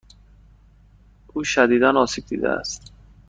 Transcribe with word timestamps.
او 1.33 1.43
شدیدا 1.43 1.93
آسیب 2.01 2.25
دیده 2.25 2.49
است. 2.49 2.93